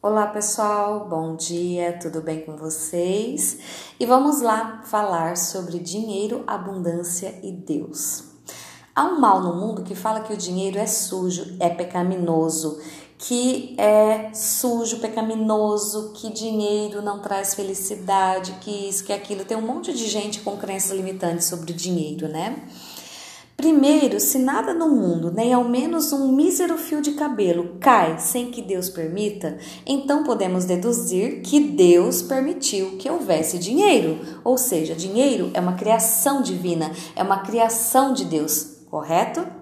[0.00, 3.58] Olá pessoal, bom dia, tudo bem com vocês?
[3.98, 8.22] E vamos lá falar sobre dinheiro, abundância e Deus.
[8.94, 12.80] Há um mal no mundo que fala que o dinheiro é sujo, é pecaminoso,
[13.18, 19.44] que é sujo, pecaminoso, que dinheiro não traz felicidade, que isso, que aquilo.
[19.44, 22.68] Tem um monte de gente com crenças limitantes sobre o dinheiro, né?
[23.60, 28.52] Primeiro, se nada no mundo, nem ao menos um mísero fio de cabelo, cai sem
[28.52, 34.20] que Deus permita, então podemos deduzir que Deus permitiu que houvesse dinheiro.
[34.44, 39.57] Ou seja, dinheiro é uma criação divina, é uma criação de Deus, correto?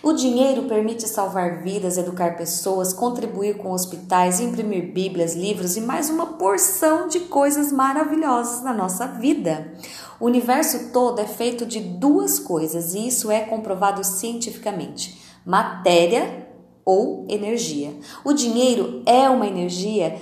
[0.00, 6.08] O dinheiro permite salvar vidas, educar pessoas, contribuir com hospitais, imprimir bíblias, livros e mais
[6.08, 9.72] uma porção de coisas maravilhosas na nossa vida.
[10.20, 16.46] O universo todo é feito de duas coisas e isso é comprovado cientificamente: matéria
[16.84, 17.92] ou energia.
[18.24, 20.16] O dinheiro é uma energia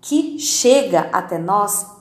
[0.00, 1.99] que chega até nós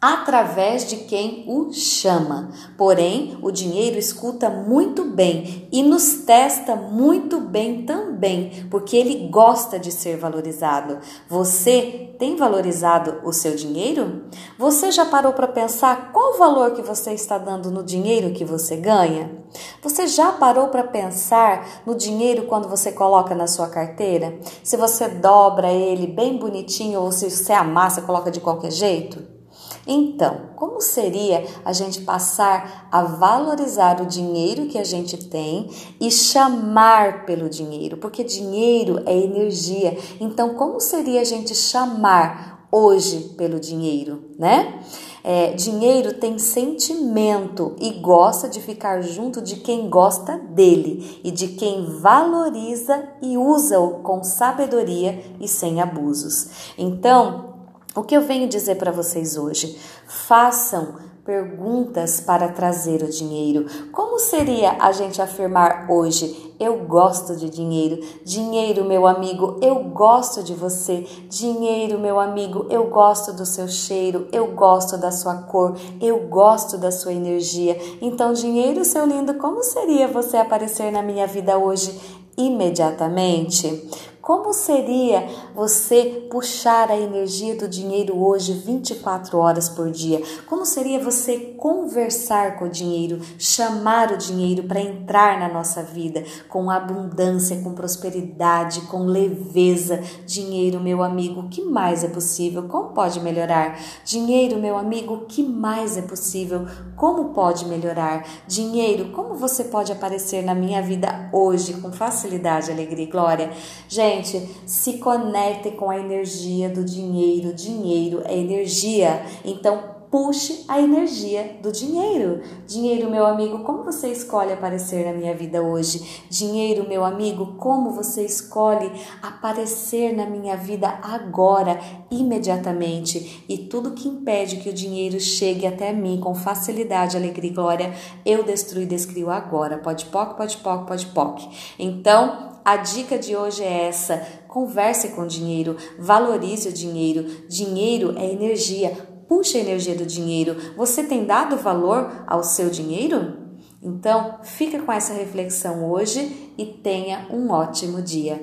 [0.00, 2.50] através de quem o chama.
[2.76, 9.78] Porém, o dinheiro escuta muito bem e nos testa muito bem também, porque ele gosta
[9.78, 10.98] de ser valorizado.
[11.28, 14.24] Você tem valorizado o seu dinheiro?
[14.56, 18.44] Você já parou para pensar qual o valor que você está dando no dinheiro que
[18.44, 19.36] você ganha?
[19.82, 24.38] Você já parou para pensar no dinheiro quando você coloca na sua carteira?
[24.62, 29.37] Se você dobra ele bem bonitinho ou se você amassa, coloca de qualquer jeito?
[29.86, 36.10] Então, como seria a gente passar a valorizar o dinheiro que a gente tem e
[36.10, 37.96] chamar pelo dinheiro?
[37.96, 39.96] Porque dinheiro é energia.
[40.20, 44.80] Então, como seria a gente chamar hoje pelo dinheiro, né?
[45.24, 51.48] É, dinheiro tem sentimento e gosta de ficar junto de quem gosta dele e de
[51.48, 56.72] quem valoriza e usa-o com sabedoria e sem abusos.
[56.78, 57.57] Então,
[57.94, 59.78] o que eu venho dizer para vocês hoje?
[60.06, 60.96] Façam
[61.28, 63.66] perguntas para trazer o dinheiro.
[63.92, 68.00] Como seria a gente afirmar hoje: eu gosto de dinheiro?
[68.24, 71.06] Dinheiro, meu amigo, eu gosto de você.
[71.28, 76.78] Dinheiro, meu amigo, eu gosto do seu cheiro, eu gosto da sua cor, eu gosto
[76.78, 77.78] da sua energia.
[78.00, 82.00] Então, dinheiro, seu lindo, como seria você aparecer na minha vida hoje
[82.38, 83.86] imediatamente?
[84.28, 90.22] Como seria você puxar a energia do dinheiro hoje 24 horas por dia?
[90.46, 96.22] Como seria você conversar com o dinheiro, chamar o dinheiro para entrar na nossa vida
[96.46, 100.02] com abundância, com prosperidade, com leveza?
[100.26, 102.68] Dinheiro, meu amigo, o que mais é possível?
[102.68, 103.80] Como pode melhorar?
[104.04, 106.66] Dinheiro, meu amigo, o que mais é possível?
[106.96, 108.26] Como pode melhorar?
[108.46, 113.50] Dinheiro, como você pode aparecer na minha vida hoje com facilidade, alegria e glória?
[113.88, 117.52] Gente, Gente, se conecte com a energia do dinheiro.
[117.52, 119.24] Dinheiro é energia.
[119.44, 122.40] Então, puxe a energia do dinheiro.
[122.66, 126.24] Dinheiro, meu amigo, como você escolhe aparecer na minha vida hoje?
[126.30, 128.90] Dinheiro, meu amigo, como você escolhe
[129.22, 131.78] aparecer na minha vida agora,
[132.10, 133.44] imediatamente?
[133.48, 137.94] E tudo que impede que o dinheiro chegue até mim com facilidade, alegria e glória,
[138.24, 139.78] eu destruo e descrio agora.
[139.78, 141.42] Pode poc, pode poc, pode poc.
[141.78, 147.24] Então, a dica de hoje é essa: converse com o dinheiro, valorize o dinheiro.
[147.48, 149.17] Dinheiro é energia.
[149.28, 150.56] Puxa a energia do dinheiro.
[150.76, 153.36] Você tem dado valor ao seu dinheiro?
[153.80, 158.42] Então, fica com essa reflexão hoje e tenha um ótimo dia.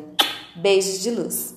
[0.55, 1.53] Beijos de luz.